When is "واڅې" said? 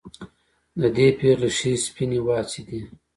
2.25-2.61